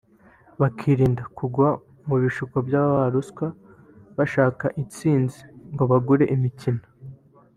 bakirinda 0.61 1.23
kugwa 1.37 1.67
mu 2.07 2.15
bishuko 2.21 2.55
by’ababaha 2.67 3.09
ruswa 3.15 3.45
bashaka 4.17 4.65
intsinzi 4.81 5.39
ngo 5.73 5.83
bagure 5.91 6.25
imikino 6.35 6.83